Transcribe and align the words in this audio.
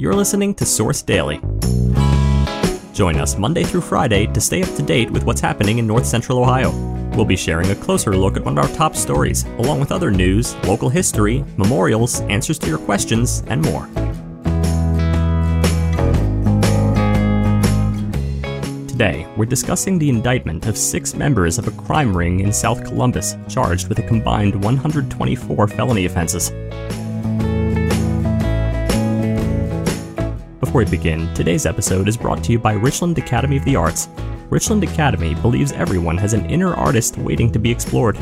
You're 0.00 0.14
listening 0.14 0.54
to 0.54 0.64
Source 0.64 1.02
Daily. 1.02 1.40
Join 2.92 3.16
us 3.16 3.36
Monday 3.36 3.64
through 3.64 3.80
Friday 3.80 4.28
to 4.28 4.40
stay 4.40 4.62
up 4.62 4.72
to 4.76 4.82
date 4.82 5.10
with 5.10 5.24
what's 5.24 5.40
happening 5.40 5.78
in 5.78 5.88
North 5.88 6.06
Central 6.06 6.38
Ohio. 6.38 6.70
We'll 7.16 7.24
be 7.24 7.34
sharing 7.34 7.68
a 7.72 7.74
closer 7.74 8.16
look 8.16 8.36
at 8.36 8.44
one 8.44 8.56
of 8.56 8.64
our 8.64 8.76
top 8.76 8.94
stories, 8.94 9.42
along 9.58 9.80
with 9.80 9.90
other 9.90 10.12
news, 10.12 10.54
local 10.66 10.88
history, 10.88 11.44
memorials, 11.56 12.20
answers 12.20 12.60
to 12.60 12.68
your 12.68 12.78
questions, 12.78 13.42
and 13.48 13.60
more. 13.60 13.88
Today, 18.86 19.26
we're 19.36 19.46
discussing 19.46 19.98
the 19.98 20.08
indictment 20.08 20.68
of 20.68 20.78
six 20.78 21.14
members 21.14 21.58
of 21.58 21.66
a 21.66 21.72
crime 21.72 22.16
ring 22.16 22.38
in 22.38 22.52
South 22.52 22.84
Columbus 22.84 23.36
charged 23.48 23.88
with 23.88 23.98
a 23.98 24.02
combined 24.02 24.62
124 24.62 25.66
felony 25.66 26.04
offenses. 26.04 26.52
Before 30.68 30.84
we 30.84 30.90
begin, 30.90 31.32
today's 31.32 31.64
episode 31.64 32.08
is 32.08 32.18
brought 32.18 32.44
to 32.44 32.52
you 32.52 32.58
by 32.58 32.74
Richland 32.74 33.16
Academy 33.16 33.56
of 33.56 33.64
the 33.64 33.74
Arts. 33.74 34.06
Richland 34.50 34.84
Academy 34.84 35.34
believes 35.36 35.72
everyone 35.72 36.18
has 36.18 36.34
an 36.34 36.44
inner 36.44 36.74
artist 36.74 37.16
waiting 37.16 37.50
to 37.52 37.58
be 37.58 37.70
explored. 37.70 38.18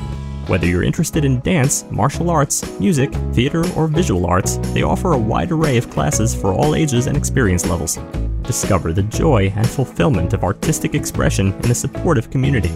Whether 0.47 0.69
you're 0.69 0.85
interested 0.85 1.25
in 1.25 1.41
dance, 1.41 1.85
martial 1.91 2.31
arts, 2.31 2.79
music, 2.79 3.13
theater, 3.33 3.65
or 3.75 3.89
visual 3.89 4.27
arts, 4.27 4.59
they 4.75 4.85
offer 4.85 5.11
a 5.11 5.19
wide 5.19 5.51
array 5.51 5.77
of 5.77 5.91
classes 5.91 6.37
for 6.37 6.55
all 6.55 6.77
ages 6.77 7.09
and 7.09 7.17
experience 7.17 7.67
levels. 7.67 7.99
Discover 8.45 8.93
the 8.93 9.03
joy 9.03 9.53
and 9.57 9.69
fulfillment 9.69 10.33
of 10.33 10.45
artistic 10.45 10.95
expression 10.95 11.53
in 11.65 11.73
a 11.73 11.75
supportive 11.75 12.31
community. 12.31 12.71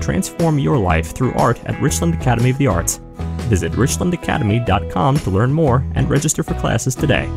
Transform 0.00 0.58
your 0.58 0.78
life 0.78 1.12
through 1.12 1.34
art 1.34 1.62
at 1.66 1.80
Richland 1.80 2.14
Academy 2.14 2.50
of 2.50 2.58
the 2.58 2.66
Arts. 2.66 2.96
Visit 3.46 3.70
richlandacademy.com 3.74 5.16
to 5.18 5.30
learn 5.30 5.52
more 5.52 5.86
and 5.94 6.10
register 6.10 6.42
for 6.42 6.54
classes 6.54 6.96
today. 6.96 7.30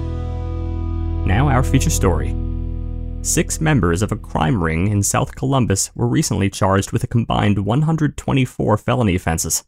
Now, 1.26 1.50
our 1.50 1.64
feature 1.64 1.90
story. 1.90 2.36
Six 3.24 3.60
members 3.60 4.04
of 4.04 4.12
a 4.12 4.16
crime 4.16 4.63
ring 4.63 4.90
in 4.90 5.02
South 5.02 5.34
Columbus 5.34 5.90
were 5.96 6.08
recently 6.08 6.52
charged 6.52 6.91
with 6.91 7.04
a 7.04 7.08
combined 7.08 7.66
124 7.66 8.77
felony 8.77 9.16
offenses. 9.16 9.64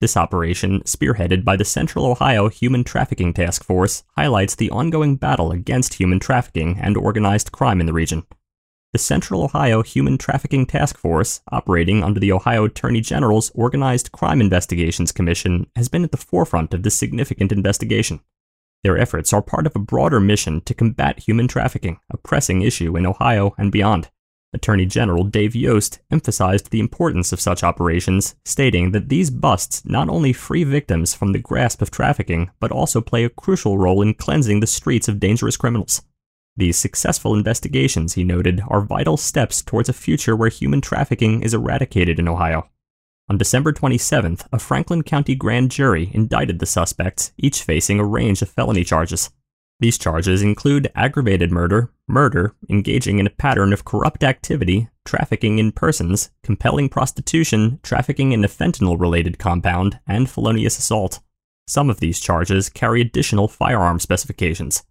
This 0.00 0.16
operation, 0.16 0.80
spearheaded 0.84 1.44
by 1.44 1.56
the 1.56 1.66
Central 1.66 2.06
Ohio 2.06 2.48
Human 2.48 2.82
Trafficking 2.82 3.34
Task 3.34 3.62
Force, 3.62 4.04
highlights 4.16 4.54
the 4.54 4.70
ongoing 4.70 5.16
battle 5.16 5.52
against 5.52 5.94
human 5.94 6.18
trafficking 6.18 6.78
and 6.80 6.96
organized 6.96 7.52
crime 7.52 7.80
in 7.80 7.86
the 7.86 7.92
region. 7.92 8.24
The 8.94 8.98
Central 8.98 9.42
Ohio 9.42 9.82
Human 9.82 10.16
Trafficking 10.16 10.64
Task 10.64 10.96
Force, 10.96 11.42
operating 11.52 12.02
under 12.02 12.20
the 12.20 12.32
Ohio 12.32 12.64
Attorney 12.64 13.02
General's 13.02 13.50
Organized 13.54 14.12
Crime 14.12 14.40
Investigations 14.40 15.12
Commission, 15.12 15.66
has 15.76 15.90
been 15.90 16.04
at 16.04 16.10
the 16.10 16.16
forefront 16.16 16.72
of 16.72 16.82
this 16.82 16.94
significant 16.94 17.52
investigation. 17.52 18.20
Their 18.84 18.98
efforts 18.98 19.32
are 19.32 19.42
part 19.42 19.66
of 19.66 19.76
a 19.76 19.80
broader 19.80 20.18
mission 20.18 20.60
to 20.62 20.74
combat 20.74 21.20
human 21.20 21.46
trafficking, 21.46 22.00
a 22.10 22.16
pressing 22.16 22.62
issue 22.62 22.96
in 22.96 23.06
Ohio 23.06 23.54
and 23.56 23.70
beyond. 23.70 24.10
Attorney 24.54 24.84
General 24.84 25.24
Dave 25.24 25.54
Yost 25.54 26.00
emphasized 26.10 26.70
the 26.70 26.80
importance 26.80 27.32
of 27.32 27.40
such 27.40 27.62
operations, 27.62 28.34
stating 28.44 28.90
that 28.90 29.08
these 29.08 29.30
busts 29.30 29.84
not 29.86 30.08
only 30.08 30.32
free 30.32 30.64
victims 30.64 31.14
from 31.14 31.32
the 31.32 31.38
grasp 31.38 31.80
of 31.80 31.90
trafficking, 31.90 32.50
but 32.60 32.72
also 32.72 33.00
play 33.00 33.24
a 33.24 33.30
crucial 33.30 33.78
role 33.78 34.02
in 34.02 34.14
cleansing 34.14 34.60
the 34.60 34.66
streets 34.66 35.08
of 35.08 35.20
dangerous 35.20 35.56
criminals. 35.56 36.02
These 36.56 36.76
successful 36.76 37.34
investigations, 37.34 38.12
he 38.12 38.24
noted, 38.24 38.60
are 38.68 38.82
vital 38.82 39.16
steps 39.16 39.62
towards 39.62 39.88
a 39.88 39.94
future 39.94 40.36
where 40.36 40.50
human 40.50 40.82
trafficking 40.82 41.42
is 41.42 41.54
eradicated 41.54 42.18
in 42.18 42.28
Ohio. 42.28 42.68
On 43.28 43.38
December 43.38 43.72
27th, 43.72 44.46
a 44.52 44.58
Franklin 44.58 45.02
County 45.02 45.34
grand 45.34 45.70
jury 45.70 46.10
indicted 46.12 46.58
the 46.58 46.66
suspects, 46.66 47.32
each 47.38 47.62
facing 47.62 48.00
a 48.00 48.04
range 48.04 48.42
of 48.42 48.50
felony 48.50 48.84
charges. 48.84 49.30
These 49.80 49.98
charges 49.98 50.42
include 50.42 50.92
aggravated 50.94 51.50
murder, 51.50 51.90
murder, 52.06 52.54
engaging 52.68 53.18
in 53.18 53.26
a 53.26 53.30
pattern 53.30 53.72
of 53.72 53.84
corrupt 53.84 54.22
activity, 54.22 54.88
trafficking 55.04 55.58
in 55.58 55.72
persons, 55.72 56.30
compelling 56.42 56.88
prostitution, 56.88 57.80
trafficking 57.82 58.32
in 58.32 58.44
a 58.44 58.48
fentanyl 58.48 59.00
related 59.00 59.38
compound, 59.38 59.98
and 60.06 60.30
felonious 60.30 60.78
assault. 60.78 61.20
Some 61.66 61.90
of 61.90 62.00
these 62.00 62.20
charges 62.20 62.68
carry 62.68 63.00
additional 63.00 63.48
firearm 63.48 63.98
specifications. 63.98 64.82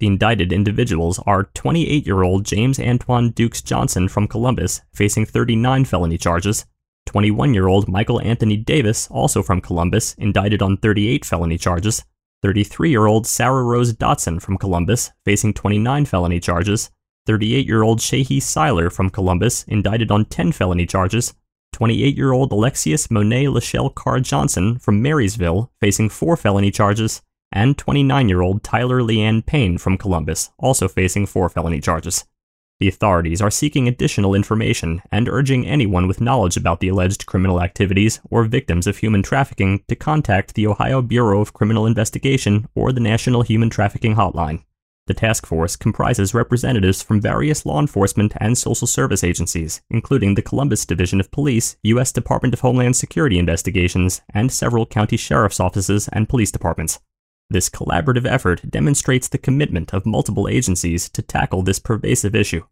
The 0.00 0.06
indicted 0.06 0.52
individuals 0.52 1.18
are 1.26 1.50
28 1.54 2.06
year 2.06 2.22
old 2.22 2.44
James 2.44 2.78
Antoine 2.78 3.30
Dukes 3.30 3.60
Johnson 3.60 4.08
from 4.08 4.28
Columbus, 4.28 4.82
facing 4.94 5.26
39 5.26 5.84
felony 5.84 6.16
charges, 6.16 6.64
21 7.08 7.54
year 7.54 7.68
old 7.68 7.88
Michael 7.88 8.20
Anthony 8.20 8.58
Davis, 8.58 9.08
also 9.10 9.42
from 9.42 9.62
Columbus, 9.62 10.12
indicted 10.18 10.60
on 10.60 10.76
38 10.76 11.24
felony 11.24 11.56
charges, 11.56 12.04
33 12.42 12.90
year 12.90 13.06
old 13.06 13.26
Sarah 13.26 13.62
Rose 13.62 13.94
Dotson 13.94 14.42
from 14.42 14.58
Columbus, 14.58 15.10
facing 15.24 15.54
29 15.54 16.04
felony 16.04 16.38
charges, 16.38 16.90
38 17.24 17.66
year 17.66 17.82
old 17.82 18.00
Shehi 18.00 18.42
Seiler 18.42 18.90
from 18.90 19.08
Columbus, 19.08 19.64
indicted 19.64 20.10
on 20.10 20.26
10 20.26 20.52
felony 20.52 20.84
charges, 20.84 21.32
28 21.72 22.14
year 22.14 22.32
old 22.32 22.52
Alexius 22.52 23.10
Monet 23.10 23.46
Lachelle 23.46 23.94
Carr 23.94 24.20
Johnson 24.20 24.78
from 24.78 25.00
Marysville, 25.00 25.72
facing 25.80 26.10
4 26.10 26.36
felony 26.36 26.70
charges, 26.70 27.22
and 27.50 27.78
29 27.78 28.28
year 28.28 28.42
old 28.42 28.62
Tyler 28.62 29.00
Leanne 29.00 29.46
Payne 29.46 29.78
from 29.78 29.96
Columbus, 29.96 30.50
also 30.58 30.88
facing 30.88 31.24
4 31.24 31.48
felony 31.48 31.80
charges. 31.80 32.26
The 32.80 32.88
authorities 32.88 33.42
are 33.42 33.50
seeking 33.50 33.88
additional 33.88 34.36
information 34.36 35.02
and 35.10 35.28
urging 35.28 35.66
anyone 35.66 36.06
with 36.06 36.20
knowledge 36.20 36.56
about 36.56 36.78
the 36.78 36.88
alleged 36.88 37.26
criminal 37.26 37.60
activities 37.60 38.20
or 38.30 38.44
victims 38.44 38.86
of 38.86 38.98
human 38.98 39.22
trafficking 39.22 39.82
to 39.88 39.96
contact 39.96 40.54
the 40.54 40.68
Ohio 40.68 41.02
Bureau 41.02 41.40
of 41.40 41.52
Criminal 41.52 41.86
Investigation 41.86 42.68
or 42.76 42.92
the 42.92 43.00
National 43.00 43.42
Human 43.42 43.68
Trafficking 43.68 44.14
Hotline. 44.14 44.62
The 45.08 45.14
task 45.14 45.44
force 45.44 45.74
comprises 45.74 46.34
representatives 46.34 47.02
from 47.02 47.20
various 47.20 47.66
law 47.66 47.80
enforcement 47.80 48.34
and 48.36 48.56
social 48.56 48.86
service 48.86 49.24
agencies, 49.24 49.80
including 49.90 50.34
the 50.34 50.42
Columbus 50.42 50.86
Division 50.86 51.18
of 51.18 51.32
Police, 51.32 51.78
U.S. 51.82 52.12
Department 52.12 52.54
of 52.54 52.60
Homeland 52.60 52.94
Security 52.94 53.38
Investigations, 53.38 54.20
and 54.32 54.52
several 54.52 54.86
county 54.86 55.16
sheriff's 55.16 55.60
offices 55.60 56.08
and 56.12 56.28
police 56.28 56.52
departments. 56.52 57.00
This 57.50 57.70
collaborative 57.70 58.26
effort 58.26 58.70
demonstrates 58.70 59.26
the 59.26 59.38
commitment 59.38 59.94
of 59.94 60.04
multiple 60.04 60.48
agencies 60.48 61.08
to 61.08 61.22
tackle 61.22 61.62
this 61.62 61.78
pervasive 61.78 62.34
issue. 62.34 62.64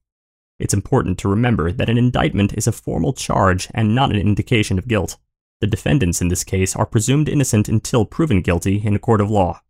It's 0.59 0.75
important 0.75 1.19
to 1.19 1.29
remember 1.29 1.73
that 1.73 1.89
an 1.89 1.97
indictment 1.97 2.53
is 2.55 2.67
a 2.67 2.73
formal 2.73 3.15
charge 3.15 3.69
and 3.73 3.95
not 3.95 4.11
an 4.11 4.21
indication 4.21 4.79
of 4.79 4.87
guilt. 4.87 5.17
The 5.63 5.67
defendants 5.67 6.21
in 6.21 6.29
this 6.29 6.45
case 6.45 6.77
are 6.77 6.85
presumed 6.85 7.29
innocent 7.29 7.71
until 7.71 8.05
proven 8.05 8.43
guilty 8.43 8.83
in 8.85 8.95
a 8.95 8.99
court 8.99 9.23
of 9.23 9.31
law. 9.31 9.63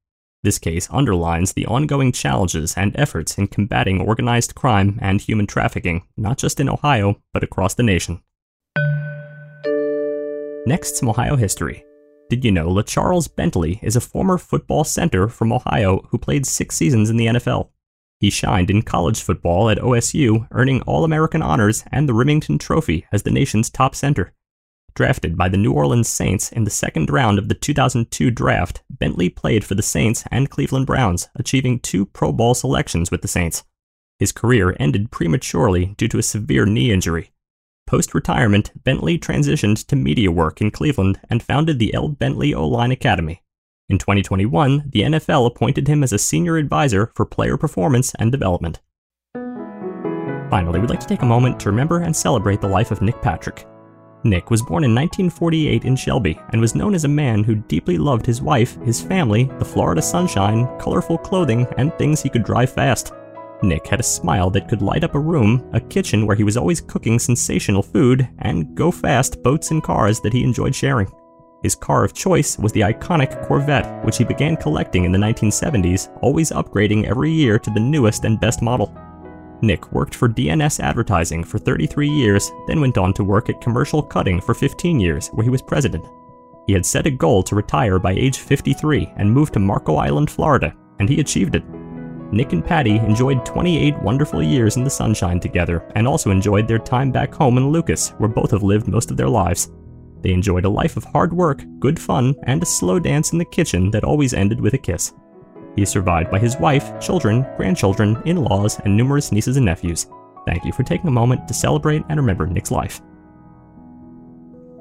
This 0.42 0.58
case 0.58 0.88
underlines 0.90 1.52
the 1.52 1.66
ongoing 1.66 2.10
challenges 2.10 2.74
and 2.76 2.92
efforts 2.96 3.38
in 3.38 3.46
combating 3.46 4.00
organized 4.00 4.56
crime 4.56 4.98
and 5.00 5.20
human 5.20 5.46
trafficking, 5.46 6.02
not 6.16 6.38
just 6.38 6.58
in 6.58 6.68
Ohio, 6.68 7.20
but 7.32 7.44
across 7.44 7.74
the 7.74 7.84
nation. 7.84 8.22
Next, 10.66 10.96
some 10.96 11.08
Ohio 11.08 11.36
history. 11.36 11.84
Did 12.28 12.44
you 12.44 12.50
know 12.50 12.68
LeCharles 12.68 13.32
Bentley 13.32 13.78
is 13.82 13.94
a 13.94 14.00
former 14.00 14.36
football 14.36 14.82
center 14.82 15.28
from 15.28 15.52
Ohio 15.52 16.08
who 16.10 16.18
played 16.18 16.44
six 16.44 16.74
seasons 16.74 17.08
in 17.08 17.16
the 17.16 17.26
NFL? 17.26 17.68
He 18.18 18.30
shined 18.30 18.68
in 18.68 18.82
college 18.82 19.22
football 19.22 19.70
at 19.70 19.78
OSU, 19.78 20.48
earning 20.50 20.82
All 20.82 21.04
American 21.04 21.40
honors 21.40 21.84
and 21.92 22.08
the 22.08 22.14
Rimington 22.14 22.58
Trophy 22.58 23.06
as 23.12 23.22
the 23.22 23.30
nation's 23.30 23.70
top 23.70 23.94
center. 23.94 24.32
Drafted 24.94 25.36
by 25.36 25.48
the 25.48 25.56
New 25.56 25.72
Orleans 25.72 26.08
Saints 26.08 26.50
in 26.50 26.64
the 26.64 26.70
second 26.70 27.10
round 27.10 27.38
of 27.38 27.48
the 27.48 27.54
2002 27.54 28.32
draft, 28.32 28.82
Bentley 28.90 29.28
played 29.28 29.64
for 29.64 29.76
the 29.76 29.82
Saints 29.82 30.24
and 30.32 30.50
Cleveland 30.50 30.86
Browns, 30.86 31.28
achieving 31.36 31.78
two 31.78 32.06
Pro 32.06 32.32
Bowl 32.32 32.54
selections 32.54 33.12
with 33.12 33.22
the 33.22 33.28
Saints. 33.28 33.62
His 34.18 34.32
career 34.32 34.74
ended 34.80 35.12
prematurely 35.12 35.94
due 35.96 36.08
to 36.08 36.18
a 36.18 36.24
severe 36.24 36.66
knee 36.66 36.90
injury. 36.90 37.30
Post 37.86 38.14
retirement, 38.14 38.72
Bentley 38.82 39.16
transitioned 39.16 39.86
to 39.86 39.94
media 39.94 40.32
work 40.32 40.60
in 40.60 40.72
Cleveland 40.72 41.20
and 41.30 41.40
founded 41.40 41.78
the 41.78 41.94
L. 41.94 42.08
Bentley 42.08 42.52
O 42.52 42.66
Line 42.66 42.90
Academy. 42.90 43.42
In 43.88 43.98
2021, 43.98 44.90
the 44.90 45.02
NFL 45.02 45.46
appointed 45.46 45.86
him 45.86 46.02
as 46.02 46.12
a 46.12 46.18
senior 46.18 46.56
advisor 46.56 47.12
for 47.14 47.24
player 47.24 47.56
performance 47.56 48.12
and 48.16 48.32
development. 48.32 48.80
Finally, 50.50 50.80
we'd 50.80 50.90
like 50.90 50.98
to 50.98 51.06
take 51.06 51.22
a 51.22 51.26
moment 51.26 51.60
to 51.60 51.70
remember 51.70 52.00
and 52.00 52.14
celebrate 52.14 52.60
the 52.60 52.66
life 52.66 52.90
of 52.90 53.02
Nick 53.02 53.22
Patrick. 53.22 53.68
Nick 54.24 54.50
was 54.50 54.62
born 54.62 54.82
in 54.82 54.92
1948 54.92 55.84
in 55.84 55.94
Shelby 55.94 56.40
and 56.50 56.60
was 56.60 56.74
known 56.74 56.92
as 56.92 57.04
a 57.04 57.08
man 57.08 57.44
who 57.44 57.54
deeply 57.54 57.98
loved 57.98 58.26
his 58.26 58.42
wife, 58.42 58.76
his 58.82 59.00
family, 59.00 59.44
the 59.60 59.64
Florida 59.64 60.02
sunshine, 60.02 60.66
colorful 60.80 61.18
clothing, 61.18 61.68
and 61.78 61.94
things 61.94 62.20
he 62.20 62.28
could 62.28 62.42
drive 62.42 62.72
fast. 62.72 63.12
Nick 63.62 63.86
had 63.86 64.00
a 64.00 64.04
smile 64.04 64.50
that 64.50 64.68
could 64.68 64.82
light 64.82 65.04
up 65.04 65.14
a 65.14 65.20
room, 65.20 65.68
a 65.72 65.80
kitchen 65.80 66.26
where 66.26 66.36
he 66.36 66.44
was 66.44 66.56
always 66.56 66.80
cooking 66.80 67.18
sensational 67.18 67.82
food, 67.82 68.28
and 68.40 68.74
go 68.74 68.90
fast 68.90 69.42
boats 69.42 69.70
and 69.70 69.82
cars 69.82 70.20
that 70.20 70.32
he 70.32 70.44
enjoyed 70.44 70.74
sharing. 70.74 71.10
His 71.62 71.74
car 71.74 72.04
of 72.04 72.12
choice 72.12 72.58
was 72.58 72.72
the 72.72 72.82
iconic 72.82 73.46
Corvette, 73.46 74.04
which 74.04 74.18
he 74.18 74.24
began 74.24 74.56
collecting 74.56 75.04
in 75.04 75.12
the 75.12 75.18
1970s, 75.18 76.16
always 76.22 76.52
upgrading 76.52 77.06
every 77.06 77.32
year 77.32 77.58
to 77.58 77.70
the 77.70 77.80
newest 77.80 78.24
and 78.24 78.38
best 78.38 78.62
model. 78.62 78.94
Nick 79.62 79.90
worked 79.90 80.14
for 80.14 80.28
DNS 80.28 80.80
Advertising 80.80 81.42
for 81.42 81.58
33 81.58 82.08
years, 82.08 82.52
then 82.66 82.80
went 82.80 82.98
on 82.98 83.14
to 83.14 83.24
work 83.24 83.48
at 83.48 83.62
Commercial 83.62 84.02
Cutting 84.02 84.40
for 84.40 84.54
15 84.54 85.00
years, 85.00 85.28
where 85.28 85.44
he 85.44 85.50
was 85.50 85.62
president. 85.62 86.06
He 86.66 86.74
had 86.74 86.84
set 86.84 87.06
a 87.06 87.10
goal 87.10 87.42
to 87.44 87.54
retire 87.54 87.98
by 87.98 88.12
age 88.12 88.38
53 88.38 89.14
and 89.16 89.32
move 89.32 89.50
to 89.52 89.58
Marco 89.58 89.96
Island, 89.96 90.30
Florida, 90.30 90.74
and 90.98 91.08
he 91.08 91.20
achieved 91.20 91.54
it. 91.54 91.64
Nick 92.32 92.52
and 92.52 92.64
Patty 92.64 92.96
enjoyed 92.96 93.44
28 93.46 94.02
wonderful 94.02 94.42
years 94.42 94.76
in 94.76 94.84
the 94.84 94.90
sunshine 94.90 95.40
together 95.40 95.84
and 95.94 96.06
also 96.06 96.30
enjoyed 96.30 96.66
their 96.66 96.78
time 96.78 97.12
back 97.12 97.32
home 97.32 97.58
in 97.58 97.70
Lucas, 97.70 98.10
where 98.18 98.28
both 98.28 98.50
have 98.50 98.62
lived 98.62 98.88
most 98.88 99.10
of 99.10 99.16
their 99.16 99.28
lives. 99.28 99.70
They 100.22 100.32
enjoyed 100.32 100.64
a 100.64 100.68
life 100.68 100.96
of 100.96 101.04
hard 101.04 101.32
work, 101.32 101.62
good 101.78 102.00
fun, 102.00 102.34
and 102.44 102.62
a 102.62 102.66
slow 102.66 102.98
dance 102.98 103.32
in 103.32 103.38
the 103.38 103.44
kitchen 103.44 103.90
that 103.92 104.04
always 104.04 104.34
ended 104.34 104.60
with 104.60 104.74
a 104.74 104.78
kiss. 104.78 105.12
He 105.76 105.82
is 105.82 105.90
survived 105.90 106.30
by 106.30 106.38
his 106.38 106.56
wife, 106.56 106.98
children, 107.00 107.46
grandchildren, 107.56 108.20
in 108.24 108.38
laws, 108.38 108.80
and 108.80 108.96
numerous 108.96 109.30
nieces 109.30 109.56
and 109.56 109.66
nephews. 109.66 110.06
Thank 110.46 110.64
you 110.64 110.72
for 110.72 110.82
taking 110.82 111.08
a 111.08 111.12
moment 111.12 111.46
to 111.46 111.54
celebrate 111.54 112.02
and 112.08 112.18
remember 112.18 112.46
Nick's 112.46 112.70
life. 112.70 113.00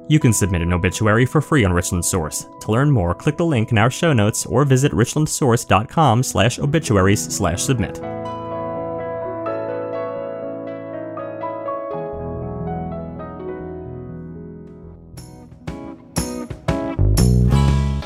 You 0.08 0.20
can 0.20 0.32
submit 0.32 0.62
an 0.62 0.72
obituary 0.72 1.26
for 1.26 1.40
free 1.40 1.64
on 1.64 1.72
Richland 1.72 2.04
Source. 2.04 2.46
To 2.60 2.70
learn 2.70 2.90
more, 2.90 3.14
click 3.14 3.36
the 3.36 3.44
link 3.44 3.72
in 3.72 3.78
our 3.78 3.90
show 3.90 4.12
notes 4.12 4.46
or 4.46 4.64
visit 4.64 4.92
richlandsource.com 4.92 6.22
slash 6.22 6.58
obituaries 6.58 7.34
slash 7.34 7.62
submit. 7.62 8.00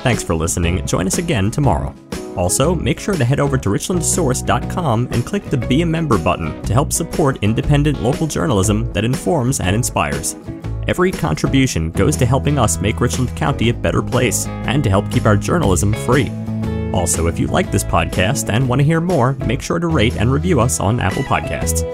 Thanks 0.03 0.23
for 0.23 0.35
listening. 0.35 0.85
Join 0.87 1.07
us 1.07 1.19
again 1.19 1.51
tomorrow. 1.51 1.95
Also, 2.37 2.75
make 2.75 2.99
sure 2.99 3.15
to 3.15 3.25
head 3.25 3.39
over 3.39 3.59
to 3.59 3.69
richlandsource.com 3.69 5.09
and 5.11 5.27
click 5.27 5.45
the 5.45 5.59
Be 5.59 5.83
a 5.83 5.87
Member 5.87 6.17
button 6.17 6.63
to 6.63 6.73
help 6.73 6.93
support 6.93 7.39
independent 7.43 8.03
local 8.03 8.27
journalism 8.27 8.91
that 8.95 9.05
informs 9.05 9.61
and 9.61 9.77
inspires. 9.77 10.37
Every 10.91 11.13
contribution 11.13 11.93
goes 11.93 12.17
to 12.17 12.27
helping 12.27 12.59
us 12.59 12.81
make 12.81 13.01
Richland 13.01 13.37
County 13.37 13.69
a 13.69 13.75
better 13.75 14.03
place 14.03 14.49
and 14.49 14.83
to 14.83 14.91
help 14.91 15.09
keep 15.13 15.25
our 15.25 15.37
journalism 15.37 15.95
free. 15.95 16.29
Also, 16.93 17.29
if 17.29 17.39
you 17.39 17.47
like 17.47 17.71
this 17.71 17.85
podcast 17.85 18.53
and 18.53 18.69
want 18.69 18.81
to 18.81 18.85
hear 18.85 19.01
more, 19.01 19.35
make 19.47 19.63
sure 19.63 19.79
to 19.79 19.87
rate 19.87 20.17
and 20.17 20.33
review 20.33 20.59
us 20.59 20.81
on 20.81 20.99
Apple 20.99 21.23
Podcasts. 21.23 21.85